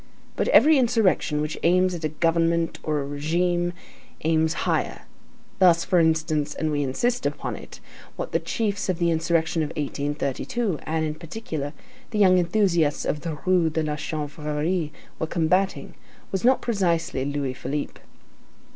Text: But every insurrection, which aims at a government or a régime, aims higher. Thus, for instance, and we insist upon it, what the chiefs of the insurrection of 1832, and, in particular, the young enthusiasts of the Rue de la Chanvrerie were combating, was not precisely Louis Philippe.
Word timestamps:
But 0.35 0.47
every 0.47 0.79
insurrection, 0.79 1.41
which 1.41 1.59
aims 1.61 1.93
at 1.93 2.03
a 2.03 2.09
government 2.09 2.79
or 2.81 3.03
a 3.03 3.05
régime, 3.05 3.71
aims 4.23 4.53
higher. 4.65 5.03
Thus, 5.59 5.85
for 5.85 5.99
instance, 5.99 6.55
and 6.55 6.71
we 6.71 6.81
insist 6.81 7.27
upon 7.27 7.55
it, 7.55 7.79
what 8.15 8.31
the 8.31 8.39
chiefs 8.39 8.89
of 8.89 8.97
the 8.97 9.11
insurrection 9.11 9.61
of 9.61 9.69
1832, 9.75 10.79
and, 10.87 11.05
in 11.05 11.13
particular, 11.13 11.73
the 12.09 12.17
young 12.17 12.39
enthusiasts 12.39 13.05
of 13.05 13.21
the 13.21 13.37
Rue 13.45 13.69
de 13.69 13.83
la 13.83 13.95
Chanvrerie 13.95 14.91
were 15.19 15.27
combating, 15.27 15.93
was 16.31 16.43
not 16.43 16.63
precisely 16.63 17.23
Louis 17.23 17.53
Philippe. 17.53 18.01